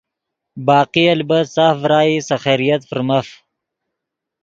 باقی 0.67 1.05
البت 1.13 1.45
ساف 1.55 1.75
ڤرائی 1.83 2.15
سے 2.27 2.35
خیریت 2.43 2.81
فرمف۔ 2.89 3.27